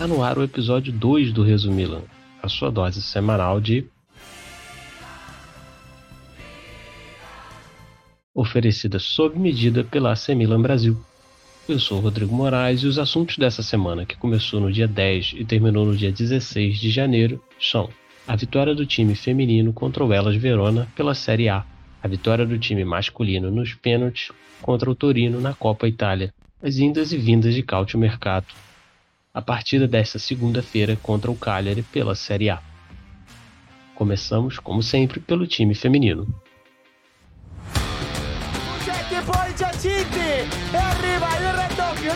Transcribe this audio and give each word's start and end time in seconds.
Está 0.00 0.08
no 0.08 0.22
ar 0.22 0.38
o 0.38 0.42
episódio 0.42 0.90
2 0.94 1.30
do 1.30 1.42
Resumilan, 1.42 2.00
a 2.42 2.48
sua 2.48 2.70
dose 2.70 3.02
semanal 3.02 3.60
de. 3.60 3.84
Oferecida 8.34 8.98
sob 8.98 9.38
medida 9.38 9.84
pela 9.84 10.12
AC 10.12 10.30
Milan 10.30 10.62
Brasil. 10.62 10.98
Eu 11.68 11.78
sou 11.78 12.00
Rodrigo 12.00 12.34
Moraes 12.34 12.80
e 12.80 12.86
os 12.86 12.98
assuntos 12.98 13.36
dessa 13.36 13.62
semana, 13.62 14.06
que 14.06 14.16
começou 14.16 14.58
no 14.58 14.72
dia 14.72 14.88
10 14.88 15.34
e 15.36 15.44
terminou 15.44 15.84
no 15.84 15.94
dia 15.94 16.10
16 16.10 16.78
de 16.78 16.90
janeiro, 16.90 17.38
são 17.60 17.90
a 18.26 18.34
vitória 18.34 18.74
do 18.74 18.86
time 18.86 19.14
feminino 19.14 19.70
contra 19.70 20.02
o 20.02 20.10
Elas 20.14 20.36
Verona 20.36 20.88
pela 20.96 21.14
Série 21.14 21.50
A, 21.50 21.62
a 22.02 22.08
vitória 22.08 22.46
do 22.46 22.58
time 22.58 22.86
masculino 22.86 23.50
nos 23.50 23.74
pênaltis 23.74 24.32
contra 24.62 24.90
o 24.90 24.94
Torino 24.94 25.42
na 25.42 25.52
Copa 25.52 25.86
Itália, 25.86 26.32
as 26.62 26.78
indas 26.78 27.12
e 27.12 27.18
vindas 27.18 27.54
de 27.54 27.62
Cautio 27.62 27.98
Mercato, 27.98 28.54
a 29.32 29.40
partida 29.40 29.86
desta 29.86 30.18
segunda-feira 30.18 30.96
contra 30.96 31.30
o 31.30 31.36
Cagliari 31.36 31.82
pela 31.82 32.14
Série 32.14 32.50
A. 32.50 32.60
Começamos, 33.94 34.58
como 34.58 34.82
sempre, 34.82 35.20
pelo 35.20 35.46
time 35.46 35.74
feminino. 35.74 36.26
e 42.00 42.08
raddoppio 42.08 42.10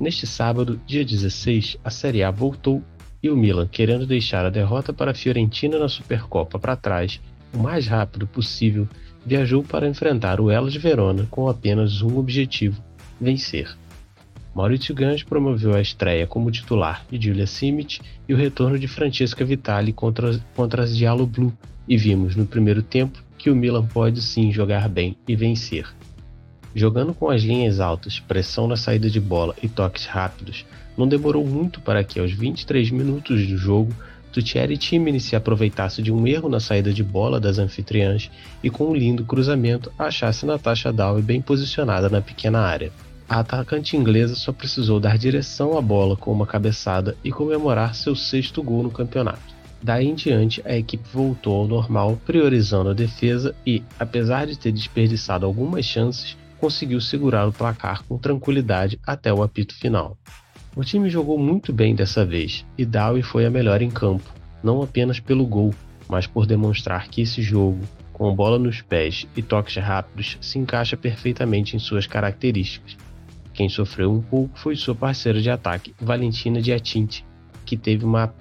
Neste 0.00 0.26
sábado, 0.26 0.80
dia 0.86 1.04
16, 1.04 1.76
a 1.84 1.90
Série 1.90 2.22
A 2.22 2.30
voltou 2.30 2.82
e 3.22 3.28
o 3.28 3.36
Milan, 3.36 3.68
querendo 3.70 4.06
deixar 4.06 4.46
a 4.46 4.48
derrota 4.48 4.94
para 4.94 5.10
a 5.10 5.14
Fiorentina 5.14 5.78
na 5.78 5.90
Supercopa 5.90 6.58
para 6.58 6.74
trás 6.74 7.20
o 7.52 7.58
mais 7.58 7.86
rápido 7.86 8.26
possível, 8.26 8.88
viajou 9.26 9.62
para 9.62 9.86
enfrentar 9.86 10.40
o 10.40 10.50
Elas 10.50 10.74
Verona 10.74 11.26
com 11.30 11.50
apenas 11.50 12.00
um 12.00 12.16
objetivo: 12.16 12.82
vencer. 13.20 13.76
Maurício 14.54 14.94
Gans 14.94 15.22
promoveu 15.22 15.74
a 15.74 15.82
estreia 15.82 16.26
como 16.26 16.50
titular 16.50 17.04
de 17.10 17.28
Julia 17.28 17.46
Simic 17.46 18.00
e 18.26 18.32
o 18.32 18.38
retorno 18.38 18.78
de 18.78 18.88
Francesca 18.88 19.44
Vitali 19.44 19.92
contra, 19.92 20.40
contra 20.56 20.82
as 20.82 20.96
Diallo 20.96 21.26
Blue, 21.26 21.52
e 21.86 21.98
vimos 21.98 22.34
no 22.34 22.46
primeiro 22.46 22.82
tempo 22.82 23.22
que 23.36 23.50
o 23.50 23.54
Milan 23.54 23.84
pode 23.84 24.22
sim 24.22 24.50
jogar 24.50 24.88
bem 24.88 25.14
e 25.28 25.36
vencer. 25.36 25.86
Jogando 26.74 27.12
com 27.12 27.28
as 27.28 27.42
linhas 27.42 27.80
altas, 27.80 28.20
pressão 28.20 28.68
na 28.68 28.76
saída 28.76 29.10
de 29.10 29.20
bola 29.20 29.54
e 29.62 29.68
toques 29.68 30.06
rápidos, 30.06 30.64
não 30.96 31.08
demorou 31.08 31.44
muito 31.44 31.80
para 31.80 32.04
que, 32.04 32.20
aos 32.20 32.32
23 32.32 32.90
minutos 32.90 33.46
do 33.46 33.56
jogo, 33.56 33.92
Tutieri 34.32 34.76
Timini 34.76 35.18
se 35.18 35.34
aproveitasse 35.34 36.00
de 36.00 36.12
um 36.12 36.24
erro 36.26 36.48
na 36.48 36.60
saída 36.60 36.92
de 36.92 37.02
bola 37.02 37.40
das 37.40 37.58
anfitriãs 37.58 38.30
e, 38.62 38.70
com 38.70 38.90
um 38.90 38.94
lindo 38.94 39.24
cruzamento, 39.24 39.92
achasse 39.98 40.46
Natasha 40.46 40.92
Dowie 40.92 41.22
bem 41.22 41.42
posicionada 41.42 42.08
na 42.08 42.20
pequena 42.20 42.60
área. 42.60 42.92
A 43.28 43.40
atacante 43.40 43.96
inglesa 43.96 44.36
só 44.36 44.52
precisou 44.52 45.00
dar 45.00 45.18
direção 45.18 45.76
à 45.76 45.80
bola 45.80 46.16
com 46.16 46.32
uma 46.32 46.46
cabeçada 46.46 47.16
e 47.24 47.32
comemorar 47.32 47.94
seu 47.94 48.14
sexto 48.14 48.62
gol 48.62 48.84
no 48.84 48.90
campeonato. 48.90 49.60
Daí 49.82 50.06
em 50.06 50.14
diante, 50.14 50.62
a 50.64 50.76
equipe 50.76 51.08
voltou 51.12 51.60
ao 51.60 51.66
normal, 51.66 52.18
priorizando 52.26 52.90
a 52.90 52.94
defesa 52.94 53.54
e, 53.66 53.82
apesar 53.98 54.46
de 54.46 54.58
ter 54.58 54.72
desperdiçado 54.72 55.46
algumas 55.46 55.84
chances, 55.84 56.36
conseguiu 56.60 57.00
segurar 57.00 57.48
o 57.48 57.52
placar 57.52 58.04
com 58.04 58.18
tranquilidade 58.18 59.00
até 59.06 59.32
o 59.32 59.42
apito 59.42 59.74
final. 59.74 60.16
O 60.76 60.84
time 60.84 61.08
jogou 61.08 61.38
muito 61.38 61.72
bem 61.72 61.94
dessa 61.94 62.24
vez 62.24 62.64
e 62.76 62.84
Dowie 62.84 63.22
foi 63.22 63.46
a 63.46 63.50
melhor 63.50 63.82
em 63.82 63.90
campo, 63.90 64.32
não 64.62 64.82
apenas 64.82 65.18
pelo 65.18 65.46
gol, 65.46 65.74
mas 66.08 66.26
por 66.26 66.46
demonstrar 66.46 67.08
que 67.08 67.22
esse 67.22 67.42
jogo, 67.42 67.80
com 68.12 68.34
bola 68.34 68.58
nos 68.58 68.82
pés 68.82 69.26
e 69.34 69.42
toques 69.42 69.76
rápidos, 69.76 70.36
se 70.40 70.58
encaixa 70.58 70.96
perfeitamente 70.96 71.74
em 71.74 71.78
suas 71.78 72.06
características 72.06 72.96
quem 73.60 73.68
sofreu 73.68 74.10
um 74.10 74.22
pouco 74.22 74.58
foi 74.58 74.74
sua 74.74 74.94
parceira 74.94 75.38
de 75.38 75.50
ataque, 75.50 75.94
Valentina 76.00 76.62
Diatinte, 76.62 77.26
que 77.66 77.76
teve 77.76 78.06
uma 78.06 78.32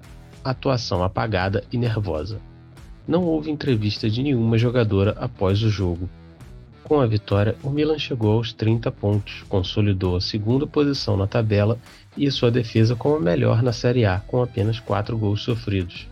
atuação 0.42 1.04
apagada 1.04 1.64
e 1.72 1.78
nervosa. 1.78 2.40
Não 3.08 3.24
houve 3.24 3.52
entrevista 3.52 4.10
de 4.10 4.24
nenhuma 4.24 4.58
jogadora 4.58 5.12
após 5.20 5.62
o 5.62 5.70
jogo. 5.70 6.10
Com 6.90 7.02
a 7.02 7.06
vitória, 7.06 7.56
o 7.62 7.70
Milan 7.70 8.00
chegou 8.00 8.34
aos 8.34 8.52
30 8.52 8.92
pontos, 8.92 9.44
consolidou 9.48 10.16
a 10.16 10.22
segunda 10.22 10.66
posição 10.66 11.16
na 11.16 11.28
tabela 11.28 11.78
e 12.18 12.32
sua 12.32 12.50
defesa 12.50 12.96
como 12.96 13.18
a 13.18 13.20
melhor 13.20 13.62
na 13.62 13.72
Série 13.72 14.06
A, 14.06 14.20
com 14.26 14.42
apenas 14.42 14.80
4 14.80 15.16
gols 15.16 15.44
sofridos. 15.44 16.08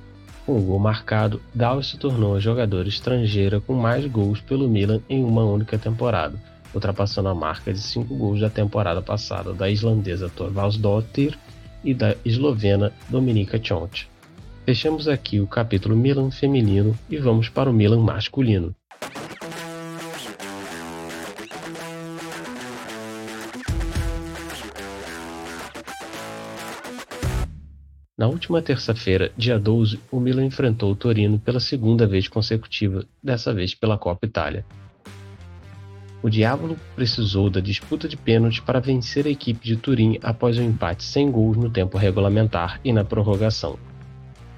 Com 0.46 0.56
o 0.56 0.62
gol 0.62 0.78
marcado, 0.78 1.42
Dow 1.52 1.82
se 1.82 1.98
tornou 1.98 2.36
a 2.36 2.40
jogadora 2.40 2.88
estrangeira 2.88 3.60
com 3.60 3.74
mais 3.74 4.06
gols 4.06 4.40
pelo 4.40 4.70
Milan 4.70 5.02
em 5.10 5.24
uma 5.24 5.44
única 5.44 5.80
temporada, 5.80 6.40
ultrapassando 6.72 7.30
a 7.30 7.34
marca 7.34 7.74
de 7.74 7.80
5 7.80 8.16
gols 8.16 8.40
da 8.40 8.50
temporada 8.52 9.02
passada 9.02 9.56
da 9.56 9.68
islandesa 9.72 10.30
Thorvaldsdottir 10.30 11.36
e 11.84 11.92
da 11.92 12.16
eslovena 12.24 12.94
Dominika 13.10 13.58
Čonč. 13.58 14.06
Fechamos 14.64 15.08
aqui 15.08 15.40
o 15.40 15.48
capítulo 15.48 15.98
Milan 15.98 16.30
feminino 16.30 16.96
e 17.10 17.18
vamos 17.18 17.50
para 17.50 17.68
o 17.68 17.74
Milan 17.74 18.02
masculino. 18.02 18.76
Na 28.18 28.26
última 28.26 28.64
terça-feira, 28.64 29.32
dia 29.38 29.60
12, 29.60 30.00
o 30.12 30.20
Milan 30.20 30.46
enfrentou 30.46 30.92
o 30.92 30.96
Torino 30.96 31.38
pela 31.38 31.60
segunda 31.60 32.08
vez 32.08 32.28
consecutiva, 32.28 33.06
dessa 33.22 33.54
vez 33.54 33.76
pela 33.76 33.96
Copa 33.96 34.26
Itália. 34.26 34.66
O 36.24 36.28
Diavolo 36.28 36.76
precisou 36.96 37.48
da 37.48 37.60
disputa 37.60 38.08
de 38.08 38.18
pênalti 38.18 38.60
para 38.60 38.80
vencer 38.80 39.28
a 39.28 39.30
equipe 39.30 39.64
de 39.64 39.78
Turim 39.78 40.18
após 40.24 40.58
um 40.58 40.64
empate 40.64 41.04
sem 41.04 41.30
gols 41.30 41.58
no 41.58 41.70
tempo 41.70 41.96
regulamentar 41.96 42.82
e 42.84 42.92
na 42.92 43.06
prorrogação. 43.06 43.78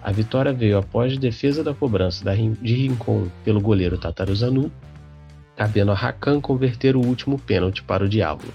A 0.01 0.09
vitória 0.09 0.53
veio 0.53 0.77
após 0.77 1.17
defesa 1.17 1.61
da 1.61 1.73
cobrança 1.73 2.23
de 2.61 2.73
Rincon 2.73 3.27
pelo 3.43 3.59
goleiro 3.59 3.97
Tataruzanu, 3.97 4.71
cabendo 5.57 5.91
a 5.91 5.95
Rakan 5.95 6.39
converter 6.39 6.95
o 6.95 7.05
último 7.05 7.37
pênalti 7.37 7.83
para 7.83 8.05
o 8.05 8.07
Diavolo. 8.07 8.53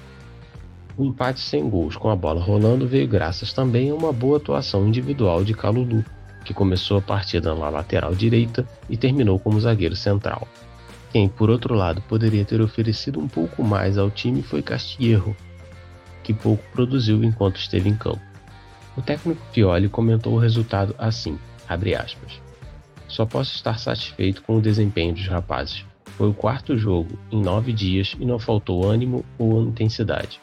O 0.97 1.05
empate 1.05 1.41
sem 1.41 1.69
gols 1.69 1.97
com 1.97 2.09
a 2.09 2.15
bola 2.15 2.41
rolando 2.41 2.87
veio 2.87 3.09
graças 3.09 3.53
também 3.53 3.91
a 3.91 3.95
uma 3.95 4.13
boa 4.13 4.37
atuação 4.37 4.87
individual 4.87 5.43
de 5.43 5.53
Calulu, 5.53 6.05
que 6.45 6.55
começou 6.55 6.99
a 6.99 7.03
partida 7.03 7.53
na 7.53 7.69
lateral 7.69 8.15
direita 8.15 8.69
e 8.89 8.97
terminou 8.97 9.41
como 9.41 9.61
zagueiro 9.61 9.97
central. 9.97 10.47
Quem, 11.11 11.29
por 11.29 11.51
outro 11.51 11.75
lado, 11.75 12.01
poderia 12.03 12.45
ter 12.45 12.61
oferecido 12.61 13.19
um 13.19 13.27
pouco 13.27 13.65
mais 13.65 13.99
ao 13.99 14.09
time 14.09 14.43
foi 14.43 14.63
Castierro, 14.63 15.37
que 16.23 16.33
pouco 16.33 16.63
produziu 16.73 17.25
enquanto 17.25 17.57
esteve 17.57 17.89
em 17.89 17.97
campo. 17.97 18.21
O 18.97 19.03
técnico 19.03 19.43
Pioli 19.53 19.89
comentou 19.89 20.35
o 20.35 20.39
resultado 20.39 20.95
assim, 20.97 21.39
aspas, 21.69 22.41
Só 23.09 23.27
posso 23.27 23.57
estar 23.57 23.81
satisfeito 23.81 24.43
com 24.43 24.59
o 24.59 24.63
desempenho 24.63 25.15
dos 25.15 25.27
rapazes. 25.27 25.85
Foi 26.17 26.29
o 26.29 26.35
quarto 26.35 26.79
jogo 26.79 27.19
em 27.33 27.43
nove 27.43 27.73
dias 27.73 28.15
e 28.21 28.25
não 28.25 28.39
faltou 28.39 28.89
ânimo 28.89 29.25
ou 29.37 29.61
intensidade. 29.63 30.41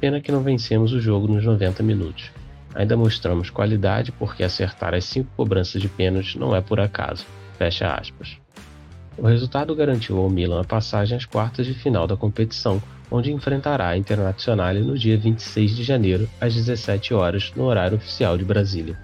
Pena 0.00 0.20
que 0.20 0.30
não 0.30 0.42
vencemos 0.42 0.92
o 0.92 1.00
jogo 1.00 1.26
nos 1.26 1.44
90 1.44 1.82
minutos. 1.82 2.30
Ainda 2.74 2.96
mostramos 2.96 3.50
qualidade 3.50 4.12
porque 4.12 4.44
acertar 4.44 4.94
as 4.94 5.04
cinco 5.04 5.28
cobranças 5.36 5.82
de 5.82 5.88
pênalti 5.88 6.38
não 6.38 6.54
é 6.54 6.60
por 6.60 6.78
acaso. 6.78 7.26
Fecha 7.58 7.92
aspas. 7.92 8.36
O 9.16 9.26
resultado 9.26 9.74
garantiu 9.74 10.18
ao 10.18 10.30
Milan 10.30 10.60
a 10.60 10.64
passagem 10.64 11.16
às 11.16 11.24
quartas 11.24 11.66
de 11.66 11.74
final 11.74 12.06
da 12.06 12.16
competição, 12.16 12.80
onde 13.10 13.32
enfrentará 13.32 13.88
a 13.88 13.96
Internazionale 13.96 14.80
no 14.80 14.96
dia 14.96 15.18
26 15.18 15.74
de 15.74 15.82
janeiro, 15.82 16.28
às 16.40 16.54
17 16.54 17.12
horas, 17.12 17.52
no 17.56 17.64
horário 17.64 17.96
oficial 17.96 18.38
de 18.38 18.44
Brasília. 18.44 18.96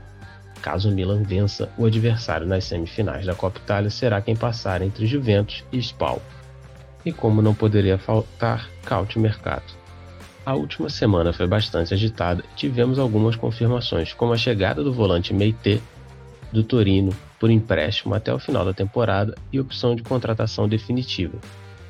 Caso 0.63 0.89
o 0.89 0.93
Milan 0.93 1.25
vença, 1.25 1.69
o 1.77 1.85
adversário 1.85 2.47
nas 2.47 2.65
semifinais 2.65 3.27
da 3.27 3.35
Copa 3.35 3.59
Itália 3.59 3.91
será 3.91 4.21
quem 4.21 4.37
passar 4.37 4.83
entre 4.83 5.07
Juventus 5.07 5.65
e 5.73 5.79
Spal. 5.79 6.23
E 7.05 7.13
como 7.13 7.43
não 7.43 7.53
poderia 7.53 7.99
faltar, 7.99 8.71
Caute 8.85 9.19
Mercato. 9.19 9.84
A 10.47 10.55
última 10.55 10.91
semana 10.91 11.33
foi 11.33 11.47
bastante 11.47 11.95
agitada 11.95 12.45
e 12.53 12.55
tivemos 12.55 12.99
algumas 12.99 13.35
confirmações, 13.35 14.13
como 14.13 14.35
a 14.35 14.37
chegada 14.37 14.85
do 14.85 14.93
volante 14.93 15.33
Meite 15.33 15.81
do 16.53 16.63
Torino 16.63 17.13
por 17.41 17.51
empréstimo 17.51 18.15
até 18.15 18.33
o 18.33 18.39
final 18.39 18.63
da 18.63 18.75
temporada 18.75 19.35
e 19.51 19.59
opção 19.59 19.95
de 19.95 20.03
contratação 20.03 20.69
definitiva. 20.69 21.39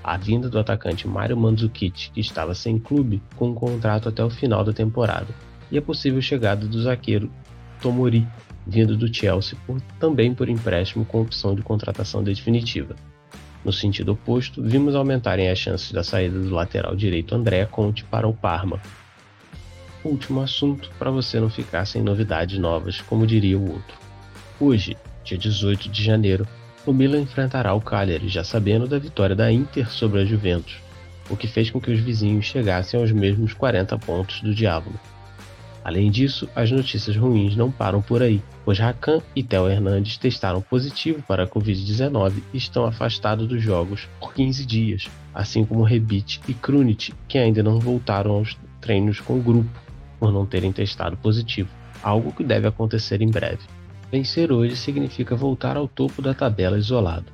A 0.05 0.17
vinda 0.17 0.49
do 0.49 0.59
atacante 0.59 1.09
Mario 1.09 1.37
Mandzukic, 1.37 2.13
que 2.13 2.21
estava 2.21 2.55
sem 2.55 2.79
clube, 2.79 3.21
com 3.35 3.49
um 3.49 3.55
contrato 3.55 4.09
até 4.09 4.23
o 4.23 4.31
final 4.31 4.63
da 4.63 4.73
temporada, 4.73 5.29
e 5.71 5.77
a 5.77 5.83
possível 5.83 6.23
chegada 6.23 6.65
do 6.65 6.81
zagueiro 6.81 7.33
Tomori, 7.83 8.27
vindo 8.65 8.97
do 8.97 9.13
Chelsea 9.13 9.59
por, 9.67 9.81
também 9.99 10.33
por 10.33 10.49
empréstimo 10.49 11.05
com 11.05 11.23
opção 11.23 11.57
de 11.57 11.63
contratação 11.63 12.23
definitiva. 12.23 12.95
No 13.65 13.73
sentido 13.73 14.13
oposto, 14.13 14.63
vimos 14.63 14.95
aumentarem 14.95 15.49
as 15.49 15.59
chances 15.59 15.91
da 15.91 16.05
saída 16.05 16.39
do 16.39 16.55
lateral 16.55 16.95
direito 16.95 17.35
André 17.35 17.65
Conte 17.65 18.05
para 18.05 18.29
o 18.29 18.35
Parma. 18.35 18.81
Último 20.05 20.43
assunto 20.43 20.91
para 20.99 21.11
você 21.11 21.41
não 21.41 21.49
ficar 21.49 21.87
sem 21.87 22.03
novidades 22.03 22.59
novas, 22.59 23.01
como 23.01 23.27
diria 23.27 23.59
o 23.59 23.73
outro. 23.73 23.97
Hoje, 24.61 24.97
dia 25.25 25.39
18 25.39 25.89
de 25.89 26.05
janeiro, 26.05 26.47
o 26.85 26.93
Milan 26.93 27.23
enfrentará 27.23 27.73
o 27.73 27.81
Cagliari, 27.81 28.29
já 28.29 28.45
sabendo 28.45 28.87
da 28.87 28.99
vitória 28.99 29.35
da 29.35 29.51
Inter 29.51 29.91
sobre 29.91 30.21
a 30.21 30.25
Juventus, 30.27 30.77
o 31.31 31.37
que 31.37 31.49
fez 31.49 31.71
com 31.71 31.81
que 31.81 31.91
os 31.91 32.01
vizinhos 32.01 32.45
chegassem 32.45 33.01
aos 33.01 33.11
mesmos 33.11 33.55
40 33.55 33.99
pontos 33.99 34.43
do 34.43 34.55
Diabo. 34.55 34.93
Além 35.85 36.11
disso, 36.11 36.49
as 36.57 36.71
notícias 36.71 37.15
ruins 37.15 37.55
não 37.55 37.71
param 37.71 38.01
por 38.01 38.23
aí, 38.23 38.43
pois 38.65 38.79
Rakan 38.79 39.21
e 39.37 39.43
Theo 39.43 39.69
Hernandes 39.69 40.17
testaram 40.17 40.63
positivo 40.63 41.23
para 41.29 41.45
a 41.45 41.47
Covid-19 41.47 42.43
e 42.55 42.57
estão 42.57 42.87
afastados 42.87 43.47
dos 43.47 43.63
jogos 43.63 44.09
por 44.19 44.33
15 44.33 44.65
dias, 44.65 45.11
assim 45.35 45.63
como 45.63 45.83
Rebite 45.83 46.41
e 46.49 46.55
Krunic, 46.55 47.13
que 47.29 47.37
ainda 47.37 47.63
não 47.63 47.79
voltaram 47.79 48.31
aos 48.31 48.57
treinos 48.81 49.21
com 49.21 49.35
o 49.35 49.43
grupo, 49.43 49.69
por 50.19 50.33
não 50.33 50.47
terem 50.47 50.73
testado 50.73 51.19
positivo, 51.19 51.69
algo 52.03 52.33
que 52.33 52.43
deve 52.43 52.67
acontecer 52.67 53.21
em 53.21 53.31
breve. 53.31 53.61
Vencer 54.11 54.51
hoje 54.51 54.77
significa 54.77 55.37
voltar 55.37 55.77
ao 55.77 55.87
topo 55.87 56.23
da 56.23 56.33
tabela 56.33 56.79
isolado, 56.79 57.31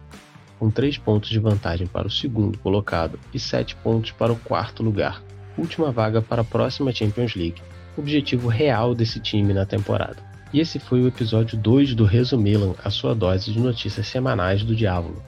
com 0.59 0.71
3 0.71 0.99
pontos 0.99 1.31
de 1.31 1.39
vantagem 1.39 1.87
para 1.87 2.09
o 2.09 2.11
segundo 2.11 2.59
colocado 2.59 3.17
e 3.33 3.39
7 3.39 3.77
pontos 3.77 4.11
para 4.11 4.33
o 4.33 4.37
quarto 4.37 4.83
lugar, 4.83 5.23
última 5.57 5.93
vaga 5.93 6.21
para 6.21 6.43
a 6.43 6.45
próxima 6.45 6.93
Champions 6.93 7.37
League 7.37 7.63
objetivo 7.97 8.49
real 8.49 8.95
desse 8.95 9.21
time 9.21 9.53
na 9.53 9.67
temporada. 9.67 10.17
E 10.53 10.61
esse 10.61 10.79
foi 10.79 11.01
o 11.01 11.09
episódio 11.09 11.57
2 11.57 11.95
do 11.95 12.05
Resumilan, 12.05 12.75
a 12.83 12.91
sua 12.91 13.15
dose 13.15 13.53
de 13.53 13.61
notícias 13.61 14.07
semanais 14.09 14.65
do 14.65 14.75
Diabo. 14.75 15.23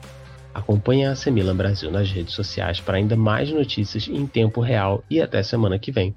Acompanhe 0.53 1.05
a 1.05 1.13
AC 1.13 1.27
Brasil 1.55 1.89
nas 1.89 2.11
redes 2.11 2.33
sociais 2.33 2.79
para 2.79 2.97
ainda 2.97 3.15
mais 3.15 3.49
notícias 3.51 4.07
em 4.07 4.27
tempo 4.27 4.61
real 4.61 5.03
e 5.09 5.21
até 5.21 5.41
semana 5.41 5.79
que 5.79 5.91
vem. 5.91 6.13